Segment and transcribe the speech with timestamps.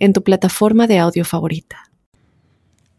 [0.00, 1.90] en tu plataforma de audio favorita.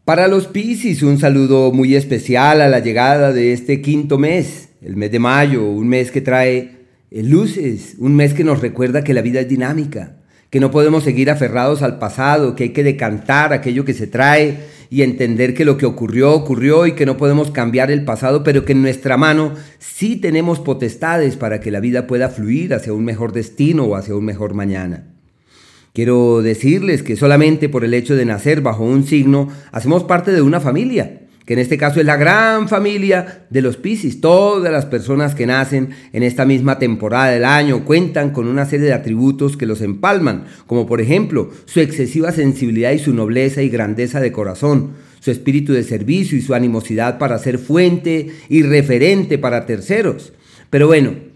[0.04, 4.96] Para los Piscis, un saludo muy especial a la llegada de este quinto mes, el
[4.96, 9.14] mes de mayo, un mes que trae eh, luces, un mes que nos recuerda que
[9.14, 10.16] la vida es dinámica,
[10.50, 14.58] que no podemos seguir aferrados al pasado, que hay que decantar aquello que se trae
[14.90, 18.64] y entender que lo que ocurrió ocurrió y que no podemos cambiar el pasado, pero
[18.64, 23.04] que en nuestra mano sí tenemos potestades para que la vida pueda fluir hacia un
[23.04, 25.11] mejor destino o hacia un mejor mañana.
[25.94, 30.40] Quiero decirles que solamente por el hecho de nacer bajo un signo hacemos parte de
[30.40, 34.22] una familia, que en este caso es la gran familia de los Piscis.
[34.22, 38.86] Todas las personas que nacen en esta misma temporada del año cuentan con una serie
[38.86, 43.68] de atributos que los empalman, como por ejemplo su excesiva sensibilidad y su nobleza y
[43.68, 49.36] grandeza de corazón, su espíritu de servicio y su animosidad para ser fuente y referente
[49.36, 50.32] para terceros.
[50.70, 51.31] Pero bueno,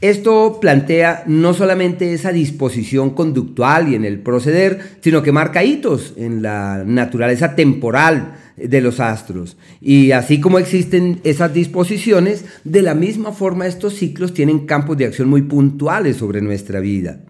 [0.00, 6.12] esto plantea no solamente esa disposición conductual y en el proceder, sino que marca hitos
[6.16, 9.56] en la naturaleza temporal de los astros.
[9.80, 15.06] Y así como existen esas disposiciones, de la misma forma estos ciclos tienen campos de
[15.06, 17.20] acción muy puntuales sobre nuestra vida.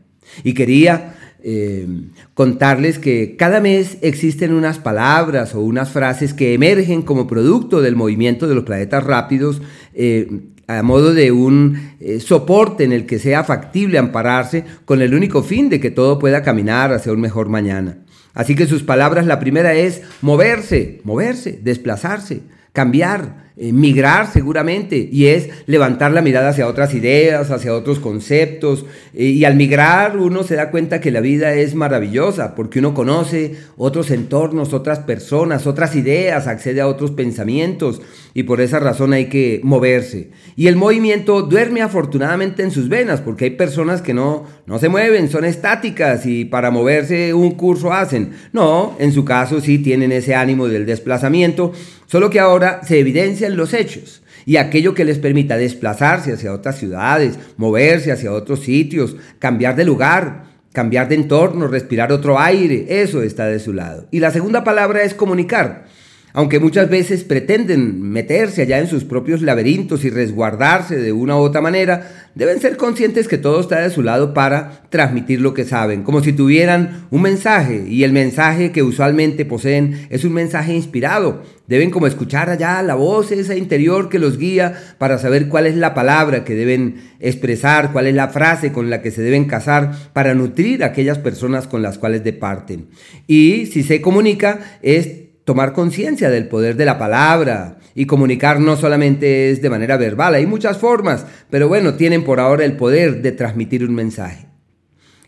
[0.43, 1.87] Y quería eh,
[2.35, 7.95] contarles que cada mes existen unas palabras o unas frases que emergen como producto del
[7.95, 9.63] movimiento de los planetas rápidos.
[9.95, 15.15] Eh, a modo de un eh, soporte en el que sea factible ampararse con el
[15.15, 17.99] único fin de que todo pueda caminar hacia un mejor mañana.
[18.35, 25.29] Así que sus palabras, la primera es moverse, moverse, desplazarse, cambiar, eh, migrar seguramente, y
[25.29, 28.85] es levantar la mirada hacia otras ideas, hacia otros conceptos,
[29.15, 32.93] eh, y al migrar uno se da cuenta que la vida es maravillosa, porque uno
[32.93, 38.03] conoce otros entornos, otras personas, otras ideas, accede a otros pensamientos,
[38.35, 40.29] y por esa razón hay que moverse.
[40.55, 44.91] Y el movimiento duerme afortunadamente en sus venas, porque hay personas que no, no se
[44.91, 48.33] mueven, son estáticas, y para moverse un curso hacen.
[48.53, 51.73] No, en su caso sí tienen ese ánimo del desplazamiento,
[52.05, 56.79] solo que ahora se evidencia los hechos y aquello que les permita desplazarse hacia otras
[56.79, 63.23] ciudades, moverse hacia otros sitios, cambiar de lugar, cambiar de entorno, respirar otro aire, eso
[63.23, 64.07] está de su lado.
[64.11, 65.87] Y la segunda palabra es comunicar.
[66.37, 71.39] Aunque muchas veces pretenden meterse allá en sus propios laberintos y resguardarse de una u
[71.39, 75.65] otra manera, deben ser conscientes que todo está de su lado para transmitir lo que
[75.65, 80.75] saben, como si tuvieran un mensaje y el mensaje que usualmente poseen es un mensaje
[80.75, 81.43] inspirado.
[81.69, 85.77] Deben como escuchar allá la voz esa interior que los guía para saber cuál es
[85.77, 90.11] la palabra que deben expresar, cuál es la frase con la que se deben casar
[90.13, 92.89] para nutrir a aquellas personas con las cuales departen.
[93.27, 98.77] Y si se comunica es tomar conciencia del poder de la palabra y comunicar no
[98.77, 103.23] solamente es de manera verbal, hay muchas formas, pero bueno, tienen por ahora el poder
[103.23, 104.49] de transmitir un mensaje.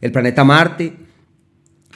[0.00, 0.92] El planeta Marte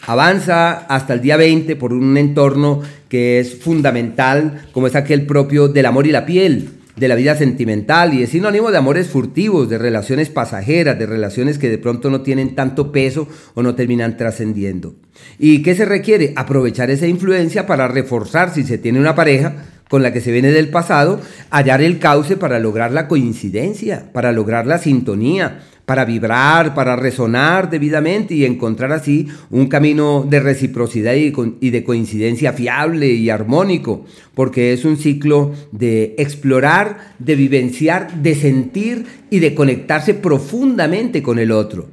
[0.07, 5.67] avanza hasta el día 20 por un entorno que es fundamental, como es aquel propio
[5.67, 9.69] del amor y la piel de la vida sentimental y es sinónimo de amores furtivos,
[9.69, 14.17] de relaciones pasajeras, de relaciones que de pronto no tienen tanto peso o no terminan
[14.17, 14.95] trascendiendo.
[15.39, 16.33] ¿Y qué se requiere?
[16.37, 19.55] Aprovechar esa influencia para reforzar si se tiene una pareja
[19.89, 21.21] con la que se viene del pasado,
[21.51, 25.61] hallar el cauce para lograr la coincidencia, para lograr la sintonía,
[25.93, 32.55] para vibrar, para resonar debidamente y encontrar así un camino de reciprocidad y de coincidencia
[32.55, 39.55] fiable y armónico, porque es un ciclo de explorar, de vivenciar, de sentir y de
[39.55, 41.89] conectarse profundamente con el otro.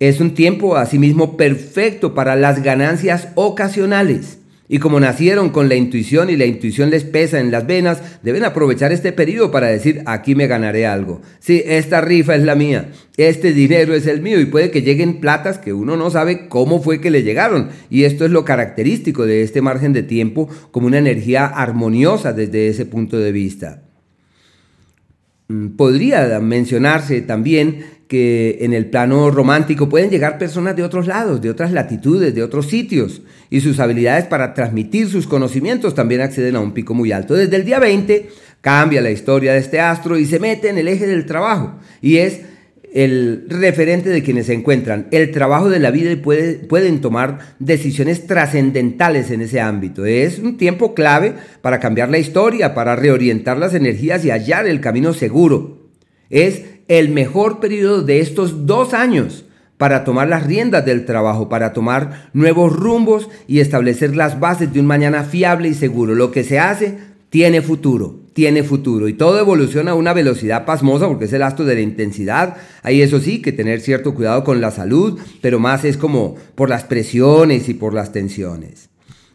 [0.00, 4.38] Es un tiempo asimismo perfecto para las ganancias ocasionales
[4.72, 8.42] y como nacieron con la intuición y la intuición les pesa en las venas, deben
[8.42, 11.20] aprovechar este periodo para decir, aquí me ganaré algo.
[11.40, 15.20] Sí, esta rifa es la mía, este dinero es el mío y puede que lleguen
[15.20, 17.68] platas que uno no sabe cómo fue que le llegaron.
[17.90, 22.68] Y esto es lo característico de este margen de tiempo como una energía armoniosa desde
[22.68, 23.82] ese punto de vista.
[25.48, 31.40] Mm, podría mencionarse también que en el plano romántico pueden llegar personas de otros lados,
[31.40, 36.56] de otras latitudes, de otros sitios, y sus habilidades para transmitir sus conocimientos también acceden
[36.56, 37.32] a un pico muy alto.
[37.32, 38.28] Desde el día 20
[38.60, 42.18] cambia la historia de este astro y se mete en el eje del trabajo, y
[42.18, 42.42] es
[42.92, 48.26] el referente de quienes se encuentran el trabajo de la vida y pueden tomar decisiones
[48.26, 50.04] trascendentales en ese ámbito.
[50.04, 51.32] Es un tiempo clave
[51.62, 55.88] para cambiar la historia, para reorientar las energías y hallar el camino seguro.
[56.28, 59.44] Es el mejor periodo de estos dos años
[59.82, 64.78] para tomar las riendas del trabajo, para tomar nuevos rumbos y establecer las bases de
[64.78, 66.14] un mañana fiable y seguro.
[66.14, 66.98] Lo que se hace
[67.30, 69.08] tiene futuro, tiene futuro.
[69.08, 72.58] Y todo evoluciona a una velocidad pasmosa porque es el astro de la intensidad.
[72.84, 76.68] Ahí eso sí, que tener cierto cuidado con la salud, pero más es como por
[76.68, 78.91] las presiones y por las tensiones.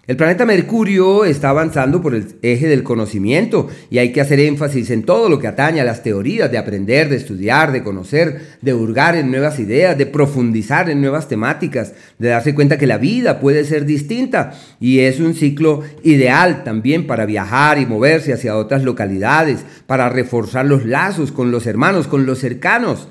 [0.08, 4.90] El planeta Mercurio está avanzando por el eje del conocimiento y hay que hacer énfasis
[4.90, 8.74] en todo lo que atañe a las teorías, de aprender, de estudiar, de conocer, de
[8.74, 13.42] hurgar en nuevas ideas, de profundizar en nuevas temáticas, de darse cuenta que la vida
[13.42, 18.84] puede ser distinta y es un ciclo ideal también para viajar y moverse hacia otras
[18.84, 23.10] localidades, para reforzar los lazos con los hermanos, con los cercanos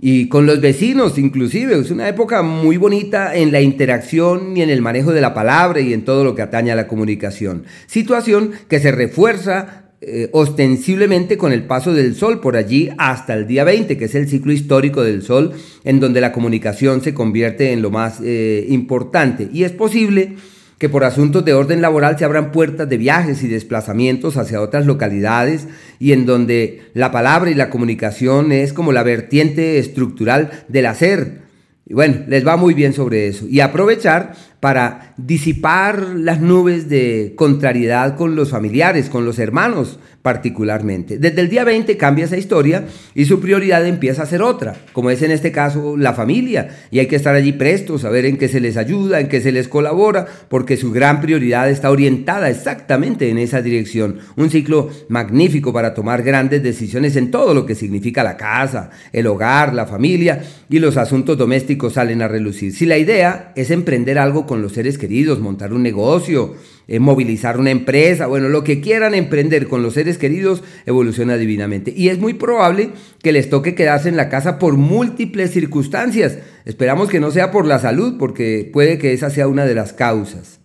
[0.00, 1.78] y con los vecinos inclusive.
[1.78, 5.80] Es una época muy bonita en la interacción y en el manejo de la palabra
[5.80, 7.64] y en todo lo que atañe a la comunicación.
[7.86, 13.48] Situación que se refuerza eh, ostensiblemente con el paso del Sol por allí hasta el
[13.48, 17.72] día 20, que es el ciclo histórico del Sol, en donde la comunicación se convierte
[17.72, 19.48] en lo más eh, importante.
[19.52, 20.36] Y es posible
[20.78, 24.86] que por asuntos de orden laboral se abran puertas de viajes y desplazamientos hacia otras
[24.86, 25.66] localidades
[25.98, 31.48] y en donde la palabra y la comunicación es como la vertiente estructural del hacer.
[31.84, 33.46] Y bueno, les va muy bien sobre eso.
[33.48, 41.16] Y aprovechar para disipar las nubes de contrariedad con los familiares, con los hermanos, particularmente.
[41.18, 42.84] Desde el día 20 cambia esa historia
[43.14, 46.98] y su prioridad empieza a ser otra, como es en este caso la familia, y
[46.98, 49.68] hay que estar allí prestos, saber en qué se les ayuda, en qué se les
[49.68, 54.18] colabora, porque su gran prioridad está orientada exactamente en esa dirección.
[54.36, 59.26] Un ciclo magnífico para tomar grandes decisiones en todo lo que significa la casa, el
[59.28, 62.72] hogar, la familia y los asuntos domésticos salen a relucir.
[62.72, 66.56] Si la idea es emprender algo con los seres queridos, montar un negocio,
[66.88, 71.94] eh, movilizar una empresa, bueno, lo que quieran emprender con los seres queridos evoluciona divinamente.
[71.96, 72.90] Y es muy probable
[73.22, 76.38] que les toque quedarse en la casa por múltiples circunstancias.
[76.64, 79.92] Esperamos que no sea por la salud, porque puede que esa sea una de las
[79.92, 80.58] causas.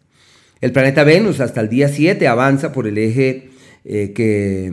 [0.62, 3.50] El planeta Venus hasta el día 7 avanza por el eje
[3.86, 4.72] eh, que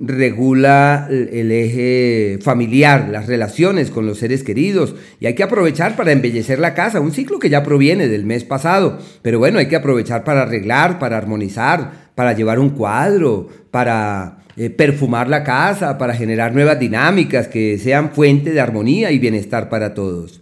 [0.00, 6.12] regula el eje familiar, las relaciones con los seres queridos y hay que aprovechar para
[6.12, 9.76] embellecer la casa, un ciclo que ya proviene del mes pasado, pero bueno, hay que
[9.76, 16.14] aprovechar para arreglar, para armonizar, para llevar un cuadro, para eh, perfumar la casa, para
[16.14, 20.40] generar nuevas dinámicas que sean fuente de armonía y bienestar para todos.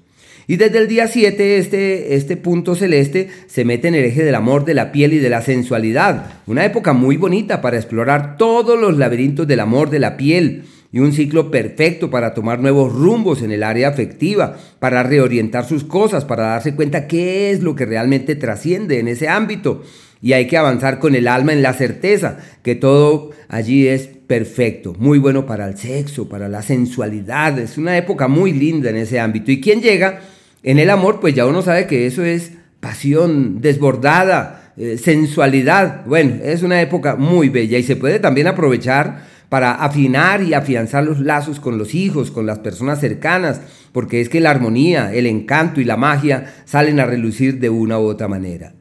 [0.50, 4.34] Y desde el día 7 este, este punto celeste se mete en el eje del
[4.34, 6.40] amor, de la piel y de la sensualidad.
[6.46, 10.64] Una época muy bonita para explorar todos los laberintos del amor, de la piel.
[10.90, 15.84] Y un ciclo perfecto para tomar nuevos rumbos en el área afectiva, para reorientar sus
[15.84, 19.82] cosas, para darse cuenta qué es lo que realmente trasciende en ese ámbito.
[20.22, 24.94] Y hay que avanzar con el alma en la certeza que todo allí es perfecto,
[24.98, 27.58] muy bueno para el sexo, para la sensualidad.
[27.58, 29.52] Es una época muy linda en ese ámbito.
[29.52, 30.22] ¿Y quién llega?
[30.62, 36.04] En el amor, pues ya uno sabe que eso es pasión desbordada, eh, sensualidad.
[36.06, 41.04] Bueno, es una época muy bella y se puede también aprovechar para afinar y afianzar
[41.04, 43.60] los lazos con los hijos, con las personas cercanas,
[43.92, 47.98] porque es que la armonía, el encanto y la magia salen a relucir de una
[47.98, 48.74] u otra manera.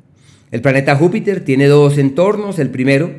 [0.51, 2.59] El planeta Júpiter tiene dos entornos.
[2.59, 3.11] El primero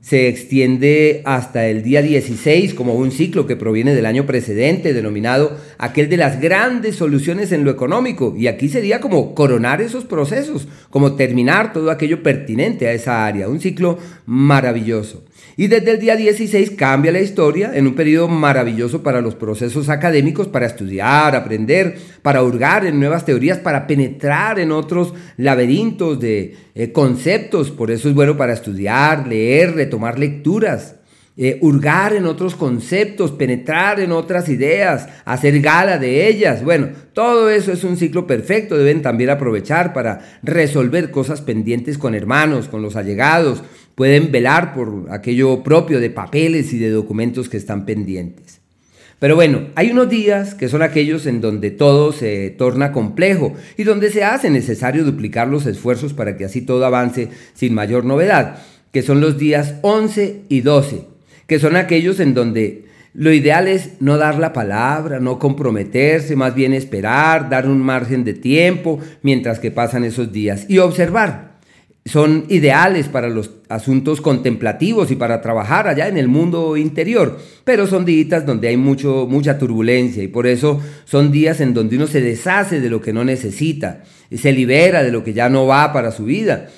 [0.00, 5.56] se extiende hasta el día 16 como un ciclo que proviene del año precedente, denominado
[5.78, 8.34] aquel de las grandes soluciones en lo económico.
[8.36, 13.48] Y aquí sería como coronar esos procesos, como terminar todo aquello pertinente a esa área.
[13.48, 15.24] Un ciclo maravilloso.
[15.56, 19.88] Y desde el día 16 cambia la historia en un periodo maravilloso para los procesos
[19.88, 26.56] académicos, para estudiar, aprender, para hurgar en nuevas teorías, para penetrar en otros laberintos de
[26.74, 27.70] eh, conceptos.
[27.70, 30.94] Por eso es bueno para estudiar, leer, retomar lecturas.
[31.42, 36.62] Eh, hurgar en otros conceptos, penetrar en otras ideas, hacer gala de ellas.
[36.62, 38.76] Bueno, todo eso es un ciclo perfecto.
[38.76, 43.62] Deben también aprovechar para resolver cosas pendientes con hermanos, con los allegados,
[44.00, 48.62] pueden velar por aquello propio de papeles y de documentos que están pendientes.
[49.18, 53.84] Pero bueno, hay unos días que son aquellos en donde todo se torna complejo y
[53.84, 58.62] donde se hace necesario duplicar los esfuerzos para que así todo avance sin mayor novedad,
[58.90, 61.02] que son los días 11 y 12,
[61.46, 66.54] que son aquellos en donde lo ideal es no dar la palabra, no comprometerse, más
[66.54, 71.49] bien esperar, dar un margen de tiempo mientras que pasan esos días y observar
[72.04, 77.86] son ideales para los asuntos contemplativos y para trabajar allá en el mundo interior, pero
[77.86, 82.06] son días donde hay mucho, mucha turbulencia y por eso son días en donde uno
[82.06, 85.66] se deshace de lo que no necesita, y se libera de lo que ya no
[85.66, 86.68] va para su vida.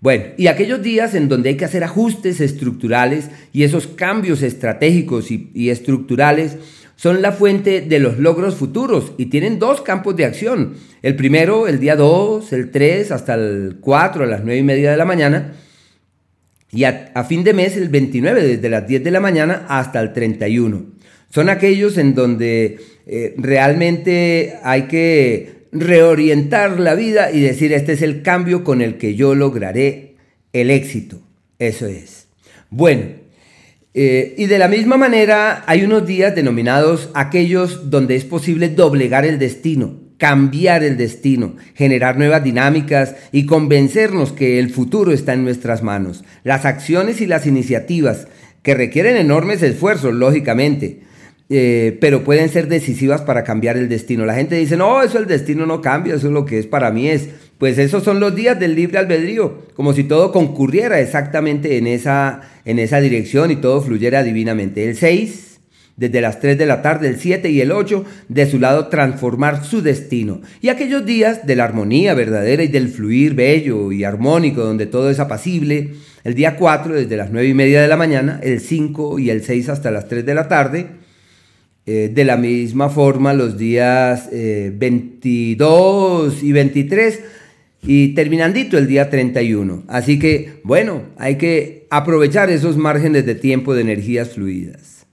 [0.00, 5.30] Bueno, y aquellos días en donde hay que hacer ajustes estructurales y esos cambios estratégicos
[5.30, 6.56] y, y estructurales
[7.00, 10.74] son la fuente de los logros futuros y tienen dos campos de acción.
[11.00, 14.90] El primero, el día 2, el 3, hasta el 4, a las 9 y media
[14.90, 15.54] de la mañana.
[16.70, 20.12] Y a, fin de mes, el 29, desde las 10 de la mañana hasta el
[20.12, 20.88] 31.
[21.30, 28.02] Son aquellos en donde eh, realmente hay que reorientar la vida y decir, este es
[28.02, 30.16] el cambio con el que yo lograré
[30.52, 31.18] el éxito.
[31.58, 32.26] Eso es.
[32.68, 33.19] Bueno,
[33.92, 39.24] eh, y de la misma manera hay unos días denominados aquellos donde es posible doblegar
[39.24, 45.42] el destino, cambiar el destino, generar nuevas dinámicas y convencernos que el futuro está en
[45.42, 46.24] nuestras manos.
[46.44, 48.28] Las acciones y las iniciativas
[48.62, 51.00] que requieren enormes esfuerzos, lógicamente,
[51.48, 54.24] eh, pero pueden ser decisivas para cambiar el destino.
[54.24, 56.92] La gente dice, no, eso el destino no cambia, eso es lo que es para
[56.92, 57.28] mí es.
[57.60, 62.40] Pues esos son los días del libre albedrío, como si todo concurriera exactamente en esa,
[62.64, 64.88] en esa dirección y todo fluyera divinamente.
[64.88, 65.60] El 6,
[65.94, 69.62] desde las 3 de la tarde, el 7 y el 8, de su lado transformar
[69.62, 70.40] su destino.
[70.62, 75.10] Y aquellos días de la armonía verdadera y del fluir bello y armónico, donde todo
[75.10, 75.96] es apacible.
[76.24, 79.44] El día 4, desde las 9 y media de la mañana, el 5 y el
[79.44, 80.86] 6 hasta las 3 de la tarde
[81.84, 87.20] eh, de la misma forma los días 22 eh, y 23
[87.82, 89.84] y terminandito el día 31.
[89.88, 95.06] Así que, bueno, hay que aprovechar esos márgenes de tiempo de energías fluidas.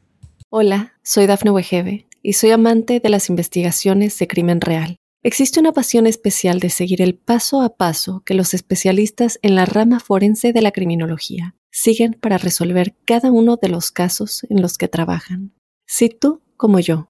[0.50, 4.98] Hola, soy Dafne Wegebe y soy amante de las investigaciones de crimen real.
[5.24, 9.66] Existe una pasión especial de seguir el paso a paso que los especialistas en la
[9.66, 14.78] rama forense de la criminología siguen para resolver cada uno de los casos en los
[14.78, 15.54] que trabajan.
[15.86, 17.10] Si tú como yo,